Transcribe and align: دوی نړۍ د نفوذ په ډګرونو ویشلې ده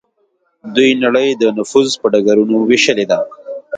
دوی 0.75 0.89
نړۍ 1.03 1.29
د 1.35 1.43
نفوذ 1.57 1.89
په 2.01 2.05
ډګرونو 2.13 2.55
ویشلې 2.69 3.05
ده 3.11 3.19